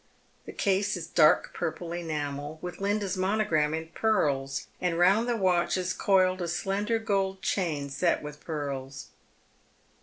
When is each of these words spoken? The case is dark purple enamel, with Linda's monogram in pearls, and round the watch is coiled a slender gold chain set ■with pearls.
The 0.47 0.51
case 0.51 0.97
is 0.97 1.05
dark 1.05 1.53
purple 1.53 1.93
enamel, 1.93 2.57
with 2.59 2.81
Linda's 2.81 3.15
monogram 3.15 3.75
in 3.75 3.89
pearls, 3.89 4.65
and 4.81 4.97
round 4.97 5.29
the 5.29 5.37
watch 5.37 5.77
is 5.77 5.93
coiled 5.93 6.41
a 6.41 6.47
slender 6.47 6.97
gold 6.97 7.43
chain 7.43 7.87
set 7.91 8.23
■with 8.23 8.39
pearls. 8.39 9.09